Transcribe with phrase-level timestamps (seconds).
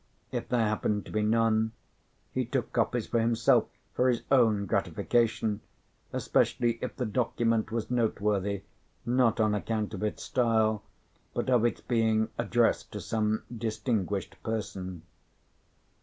[0.31, 1.73] If there happened to be none,
[2.31, 5.61] he took copies for himself, for his own gratification,
[6.11, 8.63] especially if the document was noteworthy,
[9.05, 10.81] not on account of its style,
[11.35, 15.03] but of its being addressed to some distinguished person.